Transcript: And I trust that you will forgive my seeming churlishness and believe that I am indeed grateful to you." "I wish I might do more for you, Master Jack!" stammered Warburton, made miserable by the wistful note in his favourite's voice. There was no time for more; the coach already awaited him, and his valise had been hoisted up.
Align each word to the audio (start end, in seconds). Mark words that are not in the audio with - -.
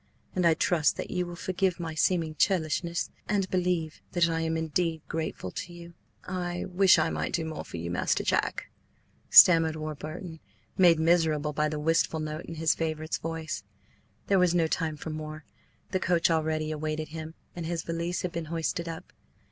And 0.35 0.47
I 0.47 0.55
trust 0.55 0.95
that 0.97 1.11
you 1.11 1.27
will 1.27 1.35
forgive 1.35 1.79
my 1.79 1.93
seeming 1.93 2.33
churlishness 2.33 3.11
and 3.29 3.47
believe 3.51 4.01
that 4.13 4.27
I 4.27 4.41
am 4.41 4.57
indeed 4.57 5.03
grateful 5.07 5.51
to 5.51 5.71
you." 5.71 5.93
"I 6.23 6.65
wish 6.65 6.97
I 6.97 7.11
might 7.11 7.33
do 7.33 7.45
more 7.45 7.63
for 7.63 7.77
you, 7.77 7.91
Master 7.91 8.23
Jack!" 8.23 8.71
stammered 9.29 9.75
Warburton, 9.75 10.39
made 10.75 10.99
miserable 10.99 11.53
by 11.53 11.69
the 11.69 11.79
wistful 11.79 12.19
note 12.19 12.45
in 12.45 12.55
his 12.55 12.73
favourite's 12.73 13.19
voice. 13.19 13.63
There 14.25 14.39
was 14.39 14.55
no 14.55 14.65
time 14.65 14.97
for 14.97 15.11
more; 15.11 15.45
the 15.91 15.99
coach 15.99 16.31
already 16.31 16.71
awaited 16.71 17.09
him, 17.09 17.35
and 17.55 17.67
his 17.67 17.83
valise 17.83 18.23
had 18.23 18.31
been 18.31 18.45
hoisted 18.45 18.89
up. 18.89 19.13